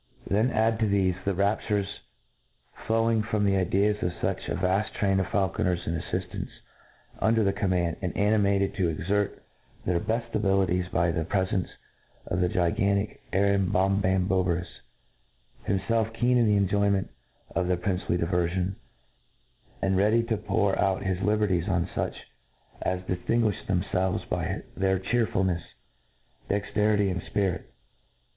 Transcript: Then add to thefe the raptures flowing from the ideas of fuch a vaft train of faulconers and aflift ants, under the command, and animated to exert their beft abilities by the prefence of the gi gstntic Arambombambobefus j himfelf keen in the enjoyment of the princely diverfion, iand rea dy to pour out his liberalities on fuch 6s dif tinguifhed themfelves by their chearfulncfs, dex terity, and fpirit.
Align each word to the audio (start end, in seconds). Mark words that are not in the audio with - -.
Then 0.25 0.49
add 0.49 0.79
to 0.79 0.87
thefe 0.87 1.23
the 1.25 1.35
raptures 1.35 1.99
flowing 2.87 3.21
from 3.21 3.45
the 3.45 3.55
ideas 3.55 4.01
of 4.01 4.13
fuch 4.13 4.49
a 4.49 4.55
vaft 4.55 4.93
train 4.93 5.19
of 5.19 5.27
faulconers 5.27 5.85
and 5.85 5.95
aflift 6.01 6.33
ants, 6.33 6.51
under 7.19 7.43
the 7.43 7.53
command, 7.53 7.97
and 8.01 8.17
animated 8.17 8.73
to 8.77 8.89
exert 8.89 9.43
their 9.85 9.99
beft 9.99 10.33
abilities 10.33 10.87
by 10.87 11.11
the 11.11 11.23
prefence 11.23 11.67
of 12.25 12.39
the 12.41 12.49
gi 12.49 12.55
gstntic 12.71 13.19
Arambombambobefus 13.31 14.65
j 15.67 15.73
himfelf 15.77 16.11
keen 16.15 16.35
in 16.39 16.47
the 16.47 16.57
enjoyment 16.57 17.11
of 17.55 17.67
the 17.67 17.77
princely 17.77 18.17
diverfion, 18.17 18.73
iand 19.83 19.95
rea 19.97 20.09
dy 20.09 20.23
to 20.23 20.37
pour 20.37 20.79
out 20.81 21.03
his 21.03 21.21
liberalities 21.21 21.69
on 21.69 21.85
fuch 21.85 22.15
6s 22.83 23.05
dif 23.05 23.27
tinguifhed 23.27 23.67
themfelves 23.67 24.27
by 24.27 24.63
their 24.75 24.97
chearfulncfs, 24.97 25.61
dex 26.49 26.67
terity, 26.71 27.11
and 27.11 27.21
fpirit. 27.21 27.65